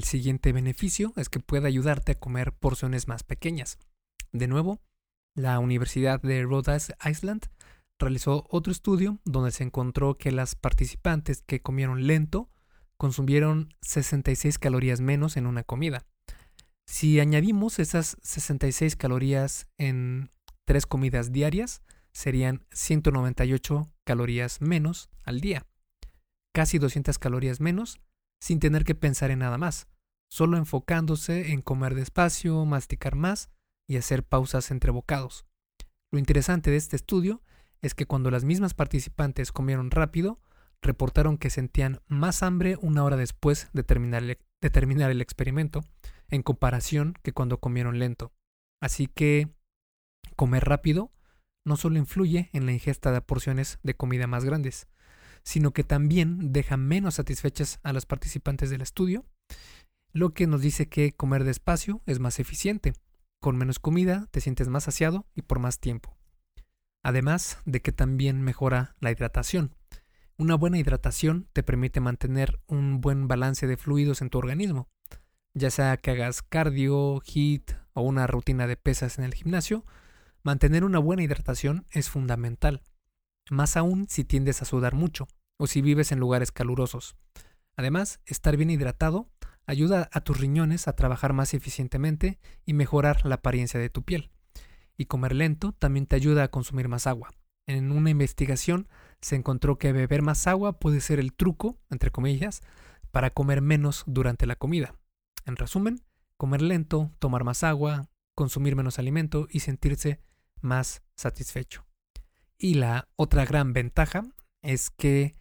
El 0.00 0.04
siguiente 0.04 0.52
beneficio 0.52 1.12
es 1.16 1.28
que 1.28 1.40
puede 1.40 1.68
ayudarte 1.68 2.12
a 2.12 2.18
comer 2.18 2.54
porciones 2.54 3.06
más 3.06 3.22
pequeñas. 3.22 3.78
De 4.32 4.48
nuevo, 4.48 4.80
la 5.34 5.58
Universidad 5.58 6.22
de 6.22 6.42
Rhode 6.42 6.74
Island 7.04 7.50
realizó 7.98 8.46
otro 8.48 8.72
estudio 8.72 9.20
donde 9.26 9.50
se 9.50 9.62
encontró 9.62 10.16
que 10.16 10.32
las 10.32 10.54
participantes 10.54 11.42
que 11.42 11.60
comieron 11.60 12.06
lento 12.06 12.48
consumieron 12.96 13.74
66 13.82 14.58
calorías 14.58 15.02
menos 15.02 15.36
en 15.36 15.46
una 15.46 15.64
comida. 15.64 16.06
Si 16.86 17.20
añadimos 17.20 17.78
esas 17.78 18.16
66 18.22 18.96
calorías 18.96 19.68
en 19.76 20.30
tres 20.64 20.86
comidas 20.86 21.30
diarias, 21.30 21.82
serían 22.12 22.64
198 22.70 23.92
calorías 24.04 24.62
menos 24.62 25.10
al 25.24 25.42
día. 25.42 25.66
Casi 26.54 26.78
200 26.78 27.18
calorías 27.18 27.60
menos 27.60 28.00
sin 28.40 28.60
tener 28.60 28.84
que 28.84 28.94
pensar 28.94 29.30
en 29.30 29.40
nada 29.40 29.58
más, 29.58 29.88
solo 30.30 30.56
enfocándose 30.56 31.52
en 31.52 31.62
comer 31.62 31.94
despacio, 31.94 32.64
masticar 32.64 33.14
más 33.14 33.50
y 33.88 33.96
hacer 33.96 34.24
pausas 34.24 34.70
entre 34.70 34.90
bocados. 34.90 35.46
Lo 36.12 36.18
interesante 36.18 36.70
de 36.70 36.76
este 36.76 36.96
estudio 36.96 37.42
es 37.82 37.94
que 37.94 38.06
cuando 38.06 38.30
las 38.30 38.44
mismas 38.44 38.74
participantes 38.74 39.52
comieron 39.52 39.90
rápido, 39.90 40.40
reportaron 40.82 41.38
que 41.38 41.50
sentían 41.50 42.00
más 42.08 42.42
hambre 42.42 42.76
una 42.80 43.04
hora 43.04 43.16
después 43.16 43.68
de 43.72 43.82
terminar, 43.82 44.22
el, 44.22 45.20
experimento, 45.20 45.84
en 46.28 46.42
comparación 46.42 47.14
que 47.22 47.32
cuando 47.32 47.58
comieron 47.58 47.98
lento. 47.98 48.32
Así 48.80 49.06
que 49.06 49.48
comer 50.36 50.64
rápido 50.64 51.12
no 51.66 51.76
solo 51.76 51.98
influye 51.98 52.48
en 52.52 52.66
la 52.66 52.72
ingesta 52.72 53.12
de 53.12 53.20
porciones 53.20 53.78
de 53.82 53.94
comida 53.94 54.26
más 54.26 54.44
grandes, 54.44 54.88
sino 55.42 55.72
que 55.72 55.84
también 55.84 56.52
deja 56.52 56.76
menos 56.76 57.14
satisfechas 57.14 57.80
a 57.82 57.92
las 57.92 58.06
participantes 58.06 58.70
del 58.70 58.82
estudio, 58.82 59.24
lo 60.12 60.34
que 60.34 60.46
nos 60.46 60.60
dice 60.60 60.88
que 60.88 61.12
comer 61.12 61.44
despacio 61.44 62.02
es 62.06 62.18
más 62.18 62.40
eficiente. 62.40 62.92
Con 63.40 63.56
menos 63.56 63.78
comida 63.78 64.28
te 64.30 64.40
sientes 64.40 64.68
más 64.68 64.84
saciado 64.84 65.26
y 65.34 65.42
por 65.42 65.58
más 65.60 65.78
tiempo 65.78 66.20
además 67.02 67.58
de 67.64 67.80
que 67.80 67.92
también 67.92 68.42
mejora 68.42 68.94
la 69.00 69.10
hidratación. 69.10 69.74
Una 70.36 70.54
buena 70.54 70.78
hidratación 70.78 71.48
te 71.52 71.62
permite 71.62 72.00
mantener 72.00 72.60
un 72.66 73.00
buen 73.00 73.28
balance 73.28 73.66
de 73.66 73.76
fluidos 73.76 74.22
en 74.22 74.30
tu 74.30 74.38
organismo, 74.38 74.88
ya 75.52 75.70
sea 75.70 75.96
que 75.96 76.12
hagas 76.12 76.42
cardio, 76.42 77.20
HIIT 77.20 77.72
o 77.92 78.02
una 78.02 78.26
rutina 78.26 78.66
de 78.66 78.76
pesas 78.76 79.18
en 79.18 79.24
el 79.24 79.34
gimnasio, 79.34 79.84
mantener 80.42 80.84
una 80.84 80.98
buena 80.98 81.22
hidratación 81.22 81.84
es 81.90 82.08
fundamental, 82.08 82.82
más 83.50 83.76
aún 83.76 84.06
si 84.08 84.24
tiendes 84.24 84.62
a 84.62 84.64
sudar 84.64 84.94
mucho 84.94 85.28
o 85.58 85.66
si 85.66 85.82
vives 85.82 86.12
en 86.12 86.18
lugares 86.20 86.52
calurosos. 86.52 87.16
Además, 87.76 88.20
estar 88.26 88.56
bien 88.56 88.70
hidratado 88.70 89.30
ayuda 89.66 90.08
a 90.12 90.20
tus 90.20 90.38
riñones 90.38 90.88
a 90.88 90.96
trabajar 90.96 91.32
más 91.32 91.54
eficientemente 91.54 92.38
y 92.66 92.74
mejorar 92.74 93.24
la 93.24 93.36
apariencia 93.36 93.78
de 93.78 93.90
tu 93.90 94.02
piel 94.02 94.30
y 95.00 95.06
comer 95.06 95.34
lento 95.34 95.72
también 95.72 96.04
te 96.04 96.16
ayuda 96.16 96.44
a 96.44 96.48
consumir 96.48 96.86
más 96.86 97.06
agua. 97.06 97.30
En 97.66 97.90
una 97.90 98.10
investigación 98.10 98.86
se 99.22 99.34
encontró 99.34 99.78
que 99.78 99.92
beber 99.92 100.20
más 100.20 100.46
agua 100.46 100.78
puede 100.78 101.00
ser 101.00 101.18
el 101.18 101.32
truco, 101.32 101.78
entre 101.88 102.10
comillas, 102.10 102.60
para 103.10 103.30
comer 103.30 103.62
menos 103.62 104.04
durante 104.06 104.44
la 104.44 104.56
comida. 104.56 104.94
En 105.46 105.56
resumen, 105.56 106.02
comer 106.36 106.60
lento, 106.60 107.12
tomar 107.18 107.44
más 107.44 107.64
agua, 107.64 108.10
consumir 108.34 108.76
menos 108.76 108.98
alimento 108.98 109.46
y 109.50 109.60
sentirse 109.60 110.20
más 110.60 111.02
satisfecho. 111.16 111.89
Y 112.62 112.74
la 112.74 113.08
otra 113.16 113.46
gran 113.46 113.72
ventaja 113.72 114.22
es 114.60 114.90
que 114.90 115.34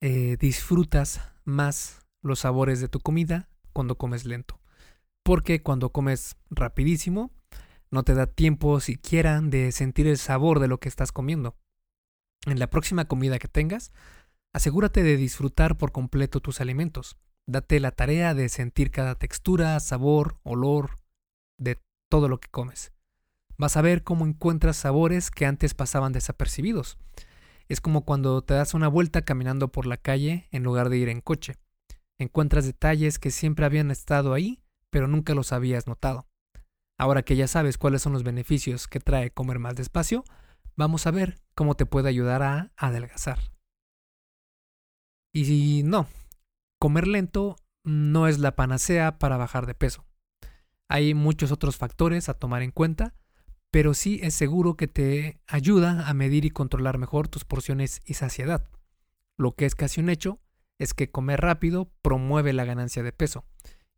eh, 0.00 0.38
disfrutas 0.40 1.20
más 1.44 2.06
los 2.22 2.38
sabores 2.38 2.80
de 2.80 2.88
tu 2.88 3.00
comida 3.00 3.50
cuando 3.74 3.98
comes 3.98 4.24
lento. 4.24 4.62
Porque 5.22 5.62
cuando 5.62 5.90
comes 5.90 6.36
rapidísimo, 6.48 7.30
no 7.90 8.02
te 8.02 8.14
da 8.14 8.26
tiempo 8.26 8.80
siquiera 8.80 9.42
de 9.42 9.72
sentir 9.72 10.06
el 10.06 10.16
sabor 10.16 10.58
de 10.58 10.68
lo 10.68 10.80
que 10.80 10.88
estás 10.88 11.12
comiendo. 11.12 11.54
En 12.46 12.58
la 12.58 12.70
próxima 12.70 13.04
comida 13.04 13.38
que 13.38 13.48
tengas, 13.48 13.92
asegúrate 14.54 15.02
de 15.02 15.18
disfrutar 15.18 15.76
por 15.76 15.92
completo 15.92 16.40
tus 16.40 16.62
alimentos. 16.62 17.18
Date 17.46 17.78
la 17.78 17.90
tarea 17.90 18.32
de 18.32 18.48
sentir 18.48 18.90
cada 18.90 19.16
textura, 19.16 19.78
sabor, 19.80 20.38
olor 20.44 20.98
de 21.58 21.78
todo 22.10 22.26
lo 22.26 22.40
que 22.40 22.48
comes. 22.48 22.93
Vas 23.56 23.76
a 23.76 23.82
ver 23.82 24.02
cómo 24.02 24.26
encuentras 24.26 24.76
sabores 24.76 25.30
que 25.30 25.46
antes 25.46 25.74
pasaban 25.74 26.12
desapercibidos. 26.12 26.98
Es 27.68 27.80
como 27.80 28.04
cuando 28.04 28.42
te 28.42 28.54
das 28.54 28.74
una 28.74 28.88
vuelta 28.88 29.22
caminando 29.22 29.68
por 29.70 29.86
la 29.86 29.96
calle 29.96 30.48
en 30.50 30.62
lugar 30.62 30.88
de 30.88 30.98
ir 30.98 31.08
en 31.08 31.20
coche. 31.20 31.56
Encuentras 32.18 32.64
detalles 32.66 33.18
que 33.18 33.30
siempre 33.30 33.64
habían 33.64 33.90
estado 33.90 34.34
ahí, 34.34 34.62
pero 34.90 35.08
nunca 35.08 35.34
los 35.34 35.52
habías 35.52 35.86
notado. 35.86 36.26
Ahora 36.98 37.22
que 37.22 37.36
ya 37.36 37.48
sabes 37.48 37.78
cuáles 37.78 38.02
son 38.02 38.12
los 38.12 38.22
beneficios 38.22 38.86
que 38.86 39.00
trae 39.00 39.30
comer 39.30 39.58
más 39.58 39.74
despacio, 39.74 40.24
vamos 40.76 41.06
a 41.06 41.10
ver 41.10 41.40
cómo 41.54 41.74
te 41.74 41.86
puede 41.86 42.08
ayudar 42.08 42.42
a 42.42 42.72
adelgazar. 42.76 43.38
Y 45.32 45.82
no, 45.84 46.06
comer 46.78 47.08
lento 47.08 47.56
no 47.84 48.28
es 48.28 48.38
la 48.38 48.54
panacea 48.54 49.18
para 49.18 49.36
bajar 49.36 49.66
de 49.66 49.74
peso. 49.74 50.06
Hay 50.88 51.14
muchos 51.14 51.50
otros 51.50 51.76
factores 51.76 52.28
a 52.28 52.34
tomar 52.34 52.62
en 52.62 52.70
cuenta, 52.70 53.14
pero 53.74 53.92
sí 53.92 54.20
es 54.22 54.34
seguro 54.34 54.76
que 54.76 54.86
te 54.86 55.40
ayuda 55.48 56.08
a 56.08 56.14
medir 56.14 56.44
y 56.44 56.50
controlar 56.50 56.96
mejor 56.96 57.26
tus 57.26 57.44
porciones 57.44 58.02
y 58.04 58.14
saciedad. 58.14 58.70
Lo 59.36 59.56
que 59.56 59.66
es 59.66 59.74
casi 59.74 60.00
un 60.00 60.10
hecho 60.10 60.38
es 60.78 60.94
que 60.94 61.10
comer 61.10 61.40
rápido 61.40 61.90
promueve 62.00 62.52
la 62.52 62.64
ganancia 62.64 63.02
de 63.02 63.10
peso 63.10 63.44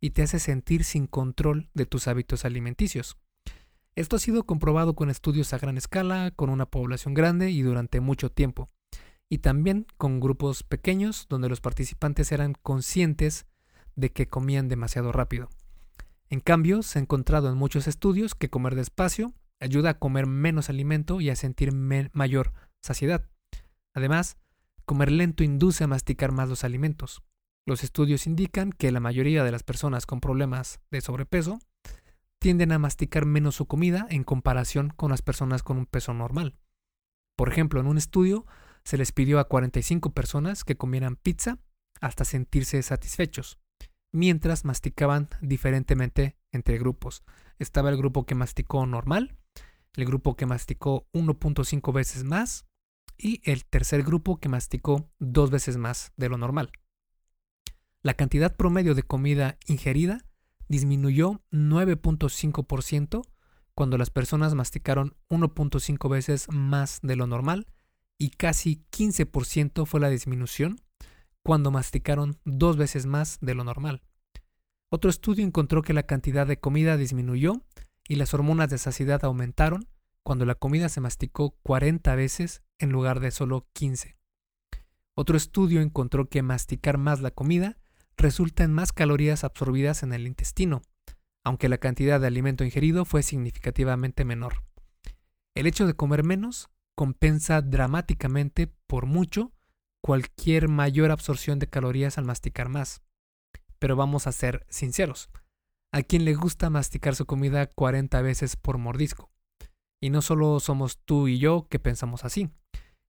y 0.01 0.09
te 0.09 0.23
hace 0.23 0.39
sentir 0.39 0.83
sin 0.83 1.05
control 1.05 1.69
de 1.75 1.85
tus 1.85 2.07
hábitos 2.07 2.43
alimenticios. 2.43 3.19
Esto 3.95 4.15
ha 4.15 4.19
sido 4.19 4.47
comprobado 4.47 4.95
con 4.95 5.11
estudios 5.11 5.53
a 5.53 5.59
gran 5.59 5.77
escala, 5.77 6.31
con 6.31 6.49
una 6.49 6.65
población 6.65 7.13
grande 7.13 7.51
y 7.51 7.61
durante 7.61 8.01
mucho 8.01 8.31
tiempo, 8.31 8.71
y 9.29 9.37
también 9.37 9.85
con 9.97 10.19
grupos 10.19 10.63
pequeños 10.63 11.27
donde 11.29 11.49
los 11.49 11.61
participantes 11.61 12.31
eran 12.31 12.55
conscientes 12.63 13.45
de 13.95 14.11
que 14.11 14.27
comían 14.27 14.69
demasiado 14.69 15.11
rápido. 15.11 15.49
En 16.31 16.39
cambio, 16.39 16.81
se 16.81 16.97
ha 16.97 17.01
encontrado 17.03 17.47
en 17.51 17.57
muchos 17.57 17.87
estudios 17.87 18.33
que 18.33 18.49
comer 18.49 18.73
despacio 18.73 19.35
ayuda 19.59 19.91
a 19.91 19.99
comer 19.99 20.27
menos 20.27 20.69
alimento 20.69 21.21
y 21.21 21.29
a 21.29 21.35
sentir 21.35 21.73
mayor 21.73 22.53
saciedad. 22.81 23.29
Además, 23.93 24.37
comer 24.85 25.11
lento 25.11 25.43
induce 25.43 25.83
a 25.83 25.87
masticar 25.87 26.31
más 26.31 26.49
los 26.49 26.63
alimentos, 26.63 27.23
los 27.67 27.83
estudios 27.83 28.27
indican 28.27 28.71
que 28.71 28.93
la 28.93 29.01
mayoría 29.01 29.43
de 29.43 29.51
las 29.51 29.61
personas 29.61 30.05
con 30.05 30.21
problemas 30.21 30.79
de 30.89 31.01
sobrepeso 31.01 31.59
tienden 32.39 32.71
a 32.71 32.79
masticar 32.79 33.25
menos 33.25 33.55
su 33.55 33.65
comida 33.65 34.07
en 34.09 34.23
comparación 34.23 34.93
con 34.95 35.11
las 35.11 35.21
personas 35.21 35.63
con 35.63 35.77
un 35.77 35.85
peso 35.85 36.13
normal. 36.13 36.57
Por 37.35 37.49
ejemplo, 37.49 37.81
en 37.81 37.87
un 37.87 37.97
estudio 37.97 38.45
se 38.85 38.97
les 38.97 39.11
pidió 39.11 39.37
a 39.39 39.49
45 39.49 40.13
personas 40.13 40.63
que 40.63 40.77
comieran 40.77 41.17
pizza 41.17 41.59
hasta 41.99 42.23
sentirse 42.23 42.81
satisfechos, 42.83 43.59
mientras 44.13 44.63
masticaban 44.63 45.27
diferentemente 45.41 46.37
entre 46.53 46.77
grupos. 46.77 47.25
Estaba 47.59 47.89
el 47.89 47.97
grupo 47.97 48.25
que 48.25 48.35
masticó 48.35 48.85
normal, 48.85 49.35
el 49.97 50.05
grupo 50.05 50.35
que 50.35 50.45
masticó 50.45 51.07
1.5 51.11 51.91
veces 51.91 52.23
más 52.23 52.65
y 53.17 53.41
el 53.43 53.65
tercer 53.65 54.03
grupo 54.03 54.37
que 54.39 54.47
masticó 54.47 55.09
dos 55.19 55.49
veces 55.49 55.75
más 55.77 56.13
de 56.15 56.29
lo 56.29 56.37
normal. 56.37 56.71
La 58.03 58.13
cantidad 58.13 58.55
promedio 58.55 58.93
de 58.93 59.03
comida 59.03 59.57
ingerida 59.65 60.23
disminuyó 60.69 61.41
9.5% 61.51 63.21
cuando 63.73 63.97
las 63.97 64.11
personas 64.11 64.53
masticaron 64.53 65.15
1.5 65.29 66.09
veces 66.09 66.47
más 66.51 66.99
de 67.01 67.15
lo 67.15 67.27
normal 67.27 67.67
y 68.19 68.29
casi 68.29 68.85
15% 68.91 69.85
fue 69.85 69.99
la 69.99 70.09
disminución 70.09 70.79
cuando 71.43 71.71
masticaron 71.71 72.39
dos 72.45 72.77
veces 72.77 73.05
más 73.07 73.39
de 73.41 73.55
lo 73.55 73.63
normal. 73.63 74.03
Otro 74.89 75.09
estudio 75.09 75.43
encontró 75.43 75.81
que 75.81 75.93
la 75.93 76.03
cantidad 76.03 76.45
de 76.45 76.59
comida 76.59 76.97
disminuyó 76.97 77.63
y 78.07 78.15
las 78.15 78.33
hormonas 78.33 78.69
de 78.69 78.77
saciedad 78.77 79.23
aumentaron 79.23 79.87
cuando 80.23 80.45
la 80.45 80.55
comida 80.55 80.89
se 80.89 81.01
masticó 81.01 81.51
40 81.63 82.15
veces 82.15 82.63
en 82.79 82.91
lugar 82.91 83.19
de 83.19 83.31
solo 83.31 83.67
15. 83.73 84.17
Otro 85.15 85.37
estudio 85.37 85.81
encontró 85.81 86.29
que 86.29 86.41
masticar 86.41 86.97
más 86.97 87.21
la 87.21 87.31
comida 87.31 87.77
resulta 88.17 88.63
en 88.63 88.73
más 88.73 88.91
calorías 88.91 89.43
absorbidas 89.43 90.03
en 90.03 90.13
el 90.13 90.27
intestino, 90.27 90.81
aunque 91.43 91.69
la 91.69 91.77
cantidad 91.77 92.19
de 92.19 92.27
alimento 92.27 92.63
ingerido 92.63 93.05
fue 93.05 93.23
significativamente 93.23 94.25
menor. 94.25 94.63
El 95.55 95.65
hecho 95.65 95.87
de 95.87 95.95
comer 95.95 96.23
menos 96.23 96.69
compensa 96.95 97.61
dramáticamente 97.61 98.67
por 98.87 99.05
mucho 99.05 99.53
cualquier 100.01 100.67
mayor 100.67 101.11
absorción 101.11 101.57
de 101.59 101.67
calorías 101.67 102.17
al 102.17 102.25
masticar 102.25 102.69
más. 102.69 103.01
Pero 103.79 103.95
vamos 103.95 104.27
a 104.27 104.31
ser 104.31 104.65
sinceros. 104.69 105.29
¿A 105.97 106.03
quién 106.03 106.25
le 106.25 106.35
gusta 106.35 106.69
masticar 106.69 107.15
su 107.15 107.25
comida 107.25 107.65
40 107.65 108.21
veces 108.21 108.55
por 108.55 108.77
mordisco? 108.77 109.31
Y 109.99 110.11
no 110.11 110.21
solo 110.21 110.59
somos 110.59 110.99
tú 110.99 111.27
y 111.27 111.39
yo 111.39 111.65
que 111.71 111.79
pensamos 111.79 112.23
así. 112.23 112.51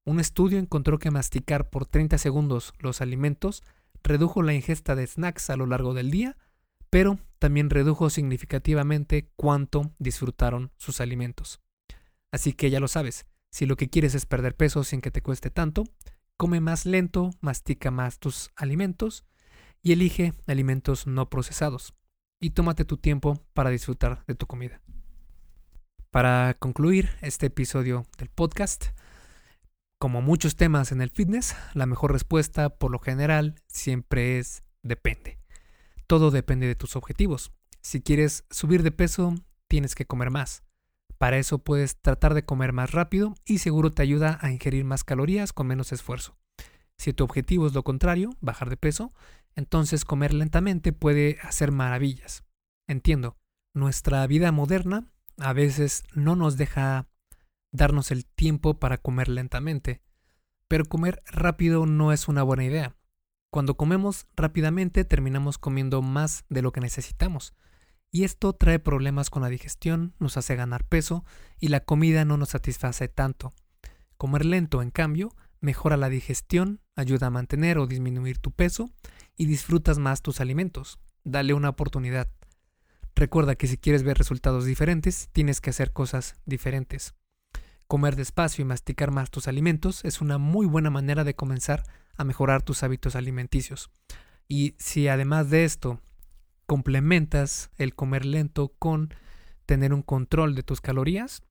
Un 0.06 0.20
estudio 0.20 0.58
encontró 0.58 0.98
que 0.98 1.10
masticar 1.10 1.68
por 1.68 1.84
30 1.84 2.16
segundos 2.16 2.72
los 2.78 3.02
alimentos 3.02 3.62
redujo 4.02 4.42
la 4.42 4.54
ingesta 4.54 4.94
de 4.94 5.06
snacks 5.06 5.50
a 5.50 5.56
lo 5.56 5.66
largo 5.66 5.92
del 5.92 6.10
día 6.10 6.38
pero 6.88 7.18
también 7.38 7.68
redujo 7.68 8.08
significativamente 8.08 9.30
cuánto 9.36 9.92
disfrutaron 9.98 10.72
sus 10.78 11.02
alimentos. 11.02 11.60
Así 12.32 12.54
que 12.54 12.70
ya 12.70 12.80
lo 12.80 12.88
sabes, 12.88 13.26
si 13.50 13.66
lo 13.66 13.76
que 13.76 13.90
quieres 13.90 14.14
es 14.14 14.24
perder 14.24 14.56
peso 14.56 14.82
sin 14.82 15.02
que 15.02 15.10
te 15.10 15.20
cueste 15.20 15.50
tanto, 15.50 15.84
come 16.38 16.62
más 16.62 16.86
lento, 16.86 17.32
mastica 17.42 17.90
más 17.90 18.18
tus 18.18 18.50
alimentos 18.56 19.26
y 19.82 19.92
elige 19.92 20.32
alimentos 20.46 21.06
no 21.06 21.28
procesados. 21.28 21.92
Y 22.40 22.50
tómate 22.50 22.84
tu 22.84 22.98
tiempo 22.98 23.42
para 23.52 23.70
disfrutar 23.70 24.24
de 24.26 24.36
tu 24.36 24.46
comida. 24.46 24.80
Para 26.12 26.54
concluir 26.60 27.10
este 27.20 27.46
episodio 27.46 28.06
del 28.16 28.28
podcast, 28.28 28.86
como 29.98 30.22
muchos 30.22 30.54
temas 30.54 30.92
en 30.92 31.00
el 31.00 31.10
fitness, 31.10 31.56
la 31.74 31.86
mejor 31.86 32.12
respuesta 32.12 32.70
por 32.70 32.92
lo 32.92 33.00
general 33.00 33.56
siempre 33.66 34.38
es 34.38 34.62
depende. 34.84 35.40
Todo 36.06 36.30
depende 36.30 36.68
de 36.68 36.76
tus 36.76 36.94
objetivos. 36.94 37.50
Si 37.80 38.00
quieres 38.00 38.44
subir 38.50 38.84
de 38.84 38.92
peso, 38.92 39.34
tienes 39.66 39.96
que 39.96 40.06
comer 40.06 40.30
más. 40.30 40.62
Para 41.18 41.38
eso 41.38 41.58
puedes 41.58 42.00
tratar 42.00 42.34
de 42.34 42.44
comer 42.44 42.72
más 42.72 42.92
rápido 42.92 43.34
y 43.44 43.58
seguro 43.58 43.92
te 43.92 44.02
ayuda 44.02 44.38
a 44.40 44.52
ingerir 44.52 44.84
más 44.84 45.02
calorías 45.02 45.52
con 45.52 45.66
menos 45.66 45.90
esfuerzo. 45.90 46.38
Si 46.96 47.12
tu 47.12 47.24
objetivo 47.24 47.66
es 47.66 47.74
lo 47.74 47.82
contrario, 47.82 48.30
bajar 48.40 48.70
de 48.70 48.76
peso, 48.76 49.12
entonces 49.58 50.04
comer 50.04 50.34
lentamente 50.34 50.92
puede 50.92 51.38
hacer 51.42 51.72
maravillas. 51.72 52.44
Entiendo, 52.86 53.36
nuestra 53.74 54.24
vida 54.28 54.52
moderna 54.52 55.10
a 55.36 55.52
veces 55.52 56.04
no 56.14 56.36
nos 56.36 56.56
deja 56.56 57.08
darnos 57.72 58.12
el 58.12 58.24
tiempo 58.24 58.78
para 58.78 58.98
comer 58.98 59.28
lentamente, 59.28 60.00
pero 60.68 60.84
comer 60.84 61.24
rápido 61.26 61.86
no 61.86 62.12
es 62.12 62.28
una 62.28 62.44
buena 62.44 62.66
idea. 62.66 62.94
Cuando 63.50 63.76
comemos 63.76 64.28
rápidamente 64.36 65.04
terminamos 65.04 65.58
comiendo 65.58 66.02
más 66.02 66.44
de 66.48 66.62
lo 66.62 66.70
que 66.70 66.80
necesitamos. 66.80 67.52
Y 68.12 68.22
esto 68.22 68.52
trae 68.52 68.78
problemas 68.78 69.28
con 69.28 69.42
la 69.42 69.48
digestión, 69.48 70.14
nos 70.20 70.36
hace 70.36 70.54
ganar 70.54 70.84
peso 70.84 71.24
y 71.58 71.66
la 71.66 71.80
comida 71.80 72.24
no 72.24 72.36
nos 72.36 72.50
satisface 72.50 73.08
tanto. 73.08 73.54
Comer 74.18 74.44
lento, 74.44 74.82
en 74.82 74.92
cambio, 74.92 75.34
mejora 75.60 75.96
la 75.96 76.10
digestión, 76.10 76.80
ayuda 76.94 77.26
a 77.26 77.30
mantener 77.30 77.78
o 77.78 77.88
disminuir 77.88 78.38
tu 78.38 78.52
peso 78.52 78.92
y 79.38 79.46
disfrutas 79.46 79.98
más 79.98 80.20
tus 80.20 80.42
alimentos. 80.42 80.98
Dale 81.24 81.54
una 81.54 81.70
oportunidad. 81.70 82.28
Recuerda 83.14 83.54
que 83.54 83.66
si 83.66 83.78
quieres 83.78 84.02
ver 84.02 84.18
resultados 84.18 84.66
diferentes, 84.66 85.30
tienes 85.32 85.60
que 85.60 85.70
hacer 85.70 85.92
cosas 85.92 86.36
diferentes. 86.44 87.14
Comer 87.86 88.16
despacio 88.16 88.62
y 88.62 88.66
masticar 88.66 89.10
más 89.10 89.30
tus 89.30 89.48
alimentos 89.48 90.04
es 90.04 90.20
una 90.20 90.36
muy 90.36 90.66
buena 90.66 90.90
manera 90.90 91.24
de 91.24 91.34
comenzar 91.34 91.84
a 92.16 92.24
mejorar 92.24 92.62
tus 92.62 92.82
hábitos 92.82 93.16
alimenticios. 93.16 93.90
Y 94.46 94.74
si 94.78 95.08
además 95.08 95.48
de 95.48 95.64
esto 95.64 96.00
complementas 96.66 97.70
el 97.78 97.94
comer 97.94 98.26
lento 98.26 98.74
con 98.78 99.14
tener 99.64 99.94
un 99.94 100.02
control 100.02 100.54
de 100.54 100.62
tus 100.62 100.80
calorías, 100.80 101.42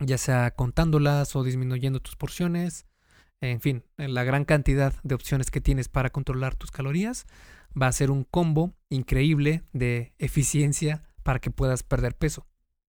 ya 0.00 0.18
sea 0.18 0.50
contándolas 0.50 1.34
o 1.36 1.44
disminuyendo 1.44 2.00
tus 2.00 2.16
porciones, 2.16 2.86
en 3.40 3.60
fin, 3.60 3.84
la 3.96 4.24
gran 4.24 4.44
cantidad 4.44 4.94
de 5.02 5.14
opciones 5.14 5.50
que 5.50 5.60
tienes 5.60 5.88
para 5.88 6.10
controlar 6.10 6.54
tus 6.54 6.70
calorías, 6.70 7.26
va 7.80 7.88
a 7.88 7.92
ser 7.92 8.10
un 8.10 8.24
combo 8.24 8.72
increíble 8.88 9.62
de 9.72 10.12
eficiencia 10.18 11.02
para 11.22 11.40
que 11.40 11.50
puedas 11.50 11.82
perder 11.82 12.14
peso. 12.14 12.46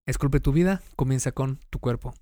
Esculpe 0.08 0.40
tu 0.40 0.52
vida, 0.52 0.82
comienza 0.96 1.32
con 1.32 1.60
tu 1.70 1.80
cuerpo. 1.80 2.14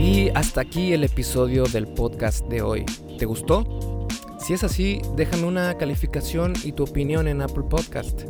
Y 0.00 0.30
hasta 0.34 0.60
aquí 0.60 0.92
el 0.92 1.04
episodio 1.04 1.64
del 1.64 1.86
podcast 1.86 2.46
de 2.46 2.62
hoy. 2.62 2.84
¿Te 3.18 3.26
gustó? 3.26 4.06
Si 4.38 4.54
es 4.54 4.64
así, 4.64 5.00
déjame 5.16 5.44
una 5.44 5.76
calificación 5.76 6.54
y 6.64 6.72
tu 6.72 6.84
opinión 6.84 7.28
en 7.28 7.42
Apple 7.42 7.64
Podcast. 7.68 8.22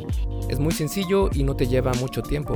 Es 0.49 0.59
muy 0.59 0.71
sencillo 0.71 1.29
y 1.33 1.43
no 1.43 1.55
te 1.55 1.67
lleva 1.67 1.93
mucho 1.93 2.21
tiempo. 2.21 2.55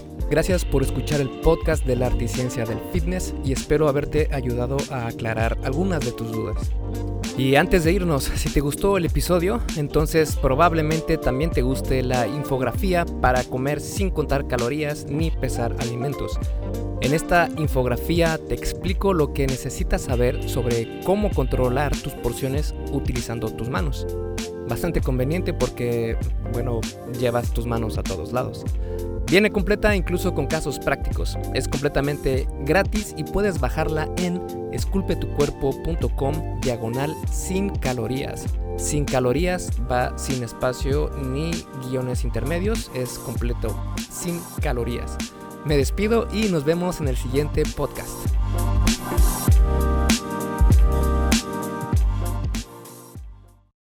Gracias 0.31 0.63
por 0.63 0.81
escuchar 0.81 1.19
el 1.19 1.29
podcast 1.29 1.85
de 1.85 1.97
la 1.97 2.07
Articiencia 2.07 2.63
del 2.63 2.79
Fitness 2.93 3.35
y 3.43 3.51
espero 3.51 3.89
haberte 3.89 4.29
ayudado 4.31 4.77
a 4.89 5.07
aclarar 5.07 5.57
algunas 5.61 5.99
de 6.05 6.13
tus 6.13 6.31
dudas. 6.31 6.71
Y 7.37 7.55
antes 7.55 7.83
de 7.83 7.91
irnos, 7.91 8.23
si 8.35 8.49
te 8.49 8.61
gustó 8.61 8.95
el 8.95 9.03
episodio, 9.03 9.59
entonces 9.75 10.37
probablemente 10.37 11.17
también 11.17 11.51
te 11.51 11.63
guste 11.63 12.01
la 12.01 12.29
infografía 12.29 13.05
para 13.19 13.43
comer 13.43 13.81
sin 13.81 14.09
contar 14.09 14.47
calorías 14.47 15.05
ni 15.09 15.31
pesar 15.31 15.75
alimentos. 15.79 16.39
En 17.01 17.13
esta 17.13 17.49
infografía 17.57 18.37
te 18.37 18.55
explico 18.55 19.13
lo 19.13 19.33
que 19.33 19.47
necesitas 19.47 20.03
saber 20.03 20.47
sobre 20.47 21.01
cómo 21.03 21.29
controlar 21.31 21.93
tus 21.97 22.13
porciones 22.13 22.73
utilizando 22.93 23.49
tus 23.49 23.67
manos. 23.67 24.07
Bastante 24.69 25.01
conveniente 25.01 25.53
porque, 25.53 26.15
bueno, 26.53 26.79
llevas 27.19 27.51
tus 27.51 27.65
manos 27.65 27.97
a 27.97 28.03
todos 28.03 28.31
lados. 28.31 28.63
Viene 29.31 29.49
completa 29.49 29.95
incluso 29.95 30.35
con 30.35 30.45
casos 30.45 30.77
prácticos. 30.77 31.37
Es 31.53 31.69
completamente 31.69 32.49
gratis 32.65 33.13
y 33.15 33.23
puedes 33.23 33.61
bajarla 33.61 34.09
en 34.17 34.41
esculpetucuerpo.com 34.73 36.59
diagonal 36.59 37.15
sin 37.31 37.69
calorías. 37.69 38.43
Sin 38.75 39.05
calorías 39.05 39.69
va 39.89 40.17
sin 40.17 40.43
espacio 40.43 41.11
ni 41.31 41.51
guiones 41.87 42.25
intermedios, 42.25 42.91
es 42.93 43.17
completo, 43.19 43.73
sin 44.11 44.37
calorías. 44.61 45.15
Me 45.63 45.77
despido 45.77 46.27
y 46.33 46.49
nos 46.49 46.65
vemos 46.65 46.99
en 46.99 47.07
el 47.07 47.15
siguiente 47.15 47.63
podcast. 47.77 48.40